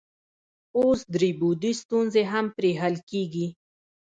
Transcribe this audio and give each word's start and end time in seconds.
اوس 0.77 0.99
درې 1.13 1.29
بعدي 1.39 1.71
ستونزې 1.81 2.23
هم 2.31 2.45
پرې 2.57 2.71
حل 2.81 2.95
کیږي. 3.09 3.47